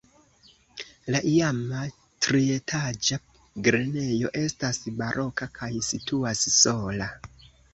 [1.15, 1.81] La iama
[2.27, 3.19] trietaĝa
[3.67, 7.13] grenejo estas baroka kaj situas sola.